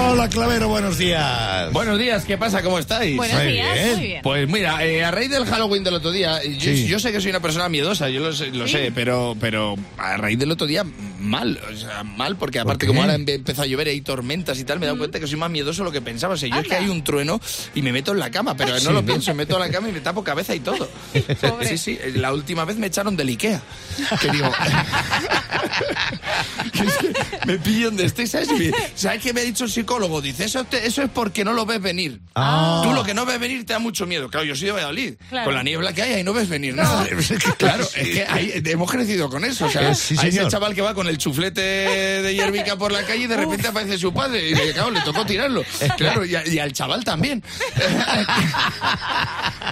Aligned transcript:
Hola, 0.00 0.28
Clavero, 0.28 0.68
buenos 0.68 0.96
días. 0.96 1.72
Buenos 1.72 1.98
días, 1.98 2.24
¿qué 2.24 2.38
pasa? 2.38 2.62
¿Cómo 2.62 2.78
estáis? 2.78 3.16
Buenos 3.16 3.42
Muy 3.42 3.52
días, 3.52 3.74
bien. 3.74 3.92
muy 3.96 4.06
bien. 4.06 4.20
Pues 4.22 4.48
mira, 4.48 4.84
eh, 4.84 5.04
a 5.04 5.10
raíz 5.10 5.28
del 5.28 5.44
Halloween 5.44 5.82
del 5.82 5.94
otro 5.94 6.12
día, 6.12 6.40
yo, 6.44 6.60
Sí. 6.60 6.86
yo 6.86 6.98
sé 7.00 7.10
que 7.12 7.20
soy 7.20 7.30
una 7.30 7.40
persona 7.40 7.68
miedosa, 7.68 8.08
yo 8.08 8.20
lo 8.20 8.32
sé, 8.32 8.46
lo 8.50 8.66
Sí. 8.66 8.72
sé, 8.74 8.92
pero, 8.94 9.36
pero 9.40 9.74
a 9.98 10.16
raíz 10.16 10.38
del 10.38 10.52
otro 10.52 10.66
día, 10.68 10.84
mal. 11.18 11.60
O 11.72 11.76
sea, 11.76 12.04
mal, 12.04 12.36
porque 12.36 12.60
aparte, 12.60 12.86
como 12.86 13.02
ahora 13.02 13.16
empe- 13.16 13.34
empezó 13.34 13.62
a 13.62 13.66
llover 13.66 13.88
y 13.88 13.90
hay 13.90 14.00
tormentas 14.00 14.58
y 14.60 14.64
tal, 14.64 14.78
me 14.78 14.86
he 14.86 14.88
dado 14.88 14.98
cuenta 14.98 15.18
que 15.18 15.26
soy 15.26 15.36
más 15.38 15.50
miedoso 15.50 15.82
de 15.82 15.86
lo 15.86 15.92
que 15.92 16.00
pensaba. 16.00 16.34
O 16.34 16.36
sea, 16.36 16.48
yo 16.48 16.60
es 16.60 16.68
que 16.68 16.76
hay 16.76 16.88
un 16.88 17.02
trueno 17.02 17.40
y 17.74 17.82
me 17.82 17.92
meto 17.92 18.12
en 18.12 18.20
la 18.20 18.30
cama, 18.30 18.56
pero 18.56 18.78
no 18.80 18.92
lo 18.92 19.04
pienso, 19.04 19.32
me 19.32 19.38
meto 19.38 19.54
en 19.56 19.60
la 19.60 19.70
cama 19.70 19.88
y 19.88 19.92
me 19.92 20.00
tapo 20.00 20.22
cabeza 20.22 20.54
y 20.54 20.60
todo. 20.60 20.88
Pobre. 21.40 21.68
Sí, 21.68 21.76
sí, 21.78 21.98
eh, 22.00 22.12
la 22.14 22.32
última 22.32 22.64
vez 22.64 22.76
me 22.76 22.86
echaron 22.86 23.16
del 23.16 23.28
Ikea. 23.28 23.60
Que 24.20 24.30
digo. 24.30 24.50
es 26.74 26.92
que 26.98 27.12
me 27.46 27.58
pillo 27.58 27.86
donde 27.86 28.04
estoy, 28.06 28.26
¿sabes? 28.26 28.48
¿Sabes 28.94 29.22
qué 29.22 29.32
me 29.32 29.40
ha 29.40 29.44
dicho 29.44 29.64
el 29.64 29.70
psicólogo? 29.70 30.20
Dice, 30.20 30.44
eso, 30.44 30.64
te- 30.64 30.86
eso 30.86 31.02
es 31.02 31.10
porque 31.10 31.44
no 31.44 31.52
lo 31.52 31.66
ves 31.66 31.80
venir. 31.80 32.20
Ah. 32.34 32.80
Tú 32.84 32.92
lo 32.92 33.02
que 33.04 33.14
no 33.14 33.24
ves 33.26 33.38
venir 33.40 33.64
te 33.66 33.72
da 33.72 33.78
mucho 33.78 34.06
miedo. 34.06 34.28
Claro, 34.28 34.46
yo 34.46 34.54
soy 34.56 34.66
de 34.66 34.72
Valladolid. 34.72 35.14
Claro. 35.28 35.44
Con 35.46 35.54
la 35.54 35.62
niebla 35.62 35.92
que 35.92 36.02
hay, 36.02 36.12
ahí 36.14 36.24
no 36.24 36.32
ves 36.32 36.48
venir 36.48 36.74
nada. 36.74 37.06
claro, 37.58 37.84
es 37.84 38.08
que 38.08 38.24
ahí- 38.28 38.52
hemos 38.66 38.90
crecido 38.90 39.28
con 39.30 39.44
eso. 39.44 39.66
O 39.66 39.70
sea, 39.70 39.90
Eh, 39.90 39.94
sí, 39.94 40.16
hay 40.18 40.28
ese 40.28 40.46
chaval 40.48 40.74
que 40.74 40.82
va 40.82 40.94
con 40.94 41.06
el 41.08 41.18
chuflete 41.18 41.60
de 41.60 42.34
hierbica 42.34 42.76
por 42.76 42.92
la 42.92 43.02
calle 43.04 43.24
y 43.24 43.26
de 43.26 43.36
repente 43.36 43.68
aparece 43.68 43.98
su 43.98 44.12
padre. 44.12 44.48
Y 44.50 44.54
le, 44.54 44.72
claro, 44.72 44.90
le 44.90 45.00
tocó 45.02 45.24
tirarlo. 45.26 45.64
Claro, 45.96 46.24
y, 46.24 46.34
a- 46.34 46.46
y 46.46 46.58
al 46.58 46.72
chaval 46.72 47.04
también. 47.04 47.42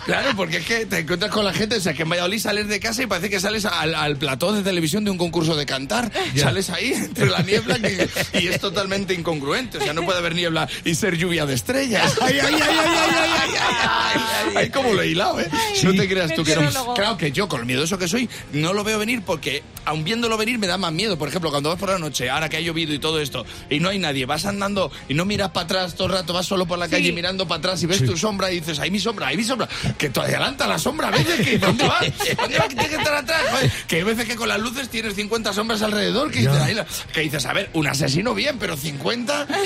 Claro, 0.04 0.30
porque 0.36 0.58
es 0.58 0.64
que 0.66 0.86
te 0.86 0.98
encuentras 1.00 1.32
con 1.32 1.44
la 1.44 1.52
gente, 1.52 1.76
o 1.76 1.80
sea, 1.80 1.92
que 1.94 2.02
en 2.02 2.08
Valladolid 2.08 2.38
sales 2.38 2.68
de 2.68 2.78
casa 2.78 3.02
y 3.02 3.06
parece 3.06 3.28
que 3.28 3.40
sales 3.40 3.64
al, 3.64 3.94
al 3.94 4.16
plató 4.16 4.52
de 4.52 4.62
televisión 4.62 5.04
de 5.04 5.10
un 5.10 5.18
concurso 5.18 5.56
de 5.56 5.66
cantar, 5.86 6.10
ya. 6.34 6.44
sales 6.44 6.70
ahí 6.70 6.92
entre 6.92 7.26
la 7.26 7.42
niebla 7.42 7.78
que, 7.78 8.08
y 8.40 8.48
es 8.48 8.60
totalmente 8.60 9.14
incongruente. 9.14 9.78
O 9.78 9.80
sea, 9.80 9.92
no 9.92 10.02
puede 10.04 10.18
haber 10.18 10.34
niebla 10.34 10.68
y 10.84 10.94
ser 10.94 11.16
lluvia 11.16 11.46
de 11.46 11.54
estrellas. 11.54 12.16
Ay, 12.20 12.38
ay, 12.40 12.54
ay, 12.54 12.62
ay, 12.62 13.50
ay, 13.58 14.52
ay, 14.56 14.70
como 14.70 14.92
lo 14.92 15.02
he 15.02 15.08
hilado, 15.08 15.40
¿eh? 15.40 15.48
no 15.84 15.94
te 15.94 16.08
creas 16.08 16.34
tú 16.34 16.44
que 16.44 16.56
no. 16.56 16.94
Claro 16.94 17.16
que 17.16 17.30
yo, 17.32 17.48
con 17.48 17.60
lo 17.60 17.66
miedoso 17.66 17.98
que 17.98 18.08
soy, 18.08 18.28
no 18.52 18.72
lo 18.72 18.84
veo 18.84 18.98
venir 18.98 19.22
porque, 19.22 19.62
aun 19.84 20.04
viéndolo 20.04 20.36
venir, 20.36 20.58
me 20.58 20.66
da 20.66 20.76
más 20.76 20.92
miedo. 20.92 21.18
Por 21.18 21.28
ejemplo, 21.28 21.50
cuando 21.50 21.68
vas 21.68 21.78
por 21.78 21.90
la 21.90 21.98
noche, 21.98 22.28
ahora 22.30 22.48
que 22.48 22.56
ha 22.56 22.60
llovido 22.60 22.92
y 22.92 22.98
todo 22.98 23.20
esto, 23.20 23.44
y 23.70 23.80
no 23.80 23.88
hay 23.88 23.98
nadie, 23.98 24.26
vas 24.26 24.44
andando 24.46 24.90
y 25.08 25.14
no 25.14 25.24
miras 25.24 25.50
para 25.50 25.64
atrás 25.64 25.94
todo 25.94 26.08
el 26.08 26.14
rato, 26.14 26.32
vas 26.32 26.46
solo 26.46 26.66
por 26.66 26.78
la 26.78 26.88
calle 26.88 27.12
mirando 27.12 27.46
para 27.46 27.58
atrás 27.58 27.82
y 27.82 27.86
ves 27.86 28.04
tu 28.04 28.16
sombra 28.16 28.50
y 28.50 28.60
dices, 28.60 28.78
ahí 28.78 28.90
mi 28.90 28.98
sombra, 28.98 29.28
ahí 29.28 29.36
mi 29.36 29.44
sombra. 29.44 29.68
Que 29.98 30.10
te 30.10 30.20
adelanta 30.20 30.66
la 30.66 30.78
sombra, 30.78 31.10
¿ves? 31.10 31.60
¿Dónde 31.60 31.86
vas? 31.86 32.06
¿Dónde 32.36 32.58
vas? 32.58 32.68
Que 32.68 32.74
tienes 32.74 32.88
que 32.88 32.96
estar 32.96 33.14
atrás. 33.14 33.42
Que 33.86 33.96
hay 33.96 34.02
veces 34.02 34.26
que 34.26 34.36
con 34.36 34.48
las 34.48 34.58
luces 34.58 34.88
tienes 34.88 35.14
50 35.14 35.52
sombras 35.52 35.75
alrededor, 35.82 36.30
que 36.30 36.48
ahí 36.48 36.74
la- 36.74 36.86
que 37.12 37.20
dices, 37.20 37.44
a 37.46 37.52
ver, 37.52 37.70
un 37.72 37.86
asesino 37.86 38.34
bien, 38.34 38.58
pero 38.58 38.76
50. 38.76 39.46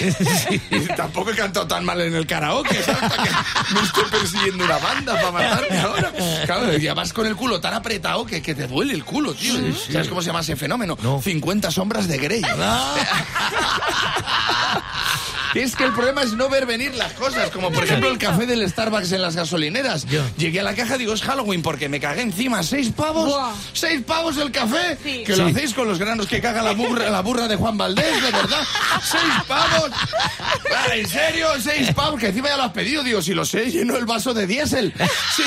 Y 0.71 0.81
tampoco 0.97 1.31
he 1.31 1.35
cantado 1.37 1.67
tan 1.67 1.85
mal 1.85 2.01
en 2.01 2.15
el 2.15 2.27
karaoke, 2.27 2.83
¿sabes? 2.83 3.13
Que 3.13 3.31
me 3.75 3.81
esté 3.81 4.03
persiguiendo 4.11 4.65
una 4.65 4.79
banda 4.79 5.15
para 5.15 5.31
matarme 5.33 5.79
ahora. 5.81 6.13
Claro, 6.47 6.77
ya 6.77 6.95
vas 6.95 7.13
con 7.13 7.27
el 7.27 7.37
culo 7.37 7.61
tan 7.61 7.75
apretado 7.75 8.25
que, 8.27 8.41
que 8.43 8.55
te 8.55 8.67
duele 8.67 8.95
el 8.95 9.05
culo, 9.05 9.35
tío. 9.35 9.55
¿Sabes 9.93 10.09
cómo 10.09 10.21
se 10.23 10.27
llama 10.29 10.41
ese 10.41 10.57
fenómeno? 10.57 10.97
No. 11.03 11.21
50 11.23 11.71
sombras 11.71 12.09
de 12.09 12.19
Grey. 12.19 12.43
Es 15.55 15.75
que 15.75 15.85
el 15.85 15.93
problema 15.93 16.23
es 16.23 16.33
no 16.33 16.49
ver 16.49 16.65
venir 16.67 16.95
las 16.95 17.13
cosas, 17.15 17.51
como 17.51 17.71
por 17.73 17.85
ejemplo 17.85 18.09
el 18.11 18.19
café 18.19 18.47
del 18.47 18.69
Starbucks 18.69 19.13
en 19.13 19.23
las 19.23 19.35
gasolineras. 19.37 20.07
Ya. 20.07 20.25
Llegué 20.37 20.61
a 20.61 20.63
la 20.63 20.75
caja, 20.75 20.97
digo, 20.97 21.13
es 21.13 21.23
Halloween 21.23 21.63
porque 21.63 21.89
me 21.89 21.99
cagué 22.01 22.23
encima. 22.23 22.63
¿Seis 22.63 22.91
pavos? 22.95 23.29
Buah. 23.29 23.53
¿Seis 23.73 24.03
pavos 24.07 24.37
el 24.37 24.53
café? 24.53 24.97
Sí. 25.03 25.25
Que 25.27 25.37
lo 25.37 25.47
Sí. 25.49 25.53
hacéis 25.55 25.75
con 25.75 25.89
los 25.89 25.99
granos 25.99 26.27
que 26.29 26.41
caga 26.41 26.63
la 26.63 26.73
burra, 26.73 27.11
la 27.11 27.21
burra 27.23 27.49
de 27.49 27.57
Juan 27.57 27.77
Valdés, 27.77 28.23
de 28.23 28.31
verdad. 28.31 28.61
¿Seis 29.03 29.23
pavos? 29.49 29.91
Ah, 30.73 30.95
¿En 30.95 31.09
serio? 31.09 31.49
¿Seis 31.61 31.93
pavos? 31.95 32.21
Que 32.21 32.29
encima 32.29 32.49
ya 32.49 32.57
lo 32.57 32.63
has 32.65 32.73
pedido, 32.73 33.03
digo, 33.03 33.21
si 33.23 33.35
lo 33.35 33.45
sé, 33.45 33.71
lleno 33.71 33.97
el 33.97 34.07
vaso 34.07 34.33
de 34.35 34.47
diésel. 34.47 34.93
Sí. 35.37 35.43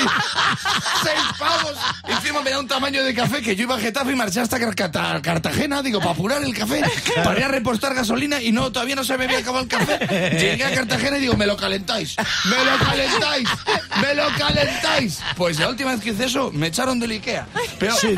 ¿Seis 1.03 1.21
pavos? 1.39 1.73
Encima 2.07 2.41
me 2.41 2.49
da 2.51 2.59
un 2.59 2.67
tamaño 2.67 3.03
de 3.03 3.13
café 3.13 3.41
que 3.41 3.55
yo 3.55 3.63
iba 3.63 3.75
a 3.75 3.79
Getafe 3.79 4.11
y 4.11 4.15
marché 4.15 4.39
hasta 4.41 4.59
Carta- 4.59 5.21
Cartagena, 5.21 5.81
digo, 5.81 5.99
para 5.99 6.11
apurar 6.11 6.43
el 6.43 6.53
café, 6.53 6.81
para 7.23 7.39
ir 7.39 7.45
a 7.45 7.47
repostar 7.47 7.93
gasolina 7.93 8.41
y 8.41 8.51
no, 8.51 8.71
todavía 8.71 8.95
no 8.95 9.03
se 9.03 9.17
me 9.17 9.25
había 9.25 9.39
acabado 9.39 9.63
el 9.63 9.69
café. 9.69 9.92
Llegué 10.09 10.63
a 10.63 10.73
Cartagena 10.73 11.17
y 11.17 11.21
digo, 11.21 11.35
me 11.35 11.45
lo 11.45 11.55
calentáis, 11.57 12.15
me 12.45 12.63
lo 12.63 12.77
calentáis, 12.85 13.49
me 14.01 14.13
lo 14.15 14.27
calentáis. 14.37 15.19
Pues 15.35 15.59
la 15.59 15.69
última 15.69 15.91
vez 15.91 16.01
que 16.01 16.11
hice 16.11 16.25
eso, 16.25 16.51
me 16.51 16.67
echaron 16.67 16.99
del 16.99 17.11
Ikea. 17.11 17.47
Pero, 17.79 17.95
sí, 17.95 18.15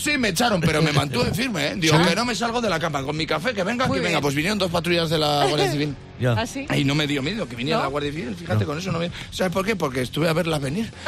sí, 0.00 0.18
me 0.18 0.28
echaron, 0.28 0.60
pero 0.60 0.82
me 0.82 0.92
mantuve 0.92 1.32
firme, 1.32 1.68
¿eh? 1.68 1.74
Digo, 1.76 2.00
que 2.02 2.14
no 2.14 2.24
me 2.24 2.34
salgo 2.34 2.60
de 2.60 2.68
la 2.68 2.78
cama 2.78 3.02
con 3.02 3.16
mi 3.16 3.26
café, 3.26 3.54
que 3.54 3.62
venga, 3.62 3.86
Muy 3.86 3.98
que 3.98 4.04
venga. 4.04 4.20
Pues 4.20 4.34
vinieron 4.34 4.58
dos 4.58 4.70
patrullas 4.70 5.10
de 5.10 5.18
la 5.18 5.46
Guardia 5.46 5.70
Civil. 5.70 5.94
Ya. 6.18 6.32
¿Así? 6.32 6.66
Ahí 6.68 6.84
no 6.84 6.94
me 6.94 7.06
dio 7.06 7.22
miedo 7.22 7.46
que 7.46 7.56
viniera 7.56 7.78
¿No? 7.78 7.84
la 7.84 7.90
Guardia 7.90 8.12
Civil, 8.12 8.34
fíjate, 8.34 8.64
con 8.64 8.78
eso 8.78 8.90
no 8.90 8.98
me... 8.98 9.10
¿Sabes 9.30 9.52
por 9.52 9.64
qué? 9.66 9.76
Porque 9.76 10.00
estuve 10.02 10.28
a 10.28 10.32
verlas 10.32 10.60
venir. 10.60 10.90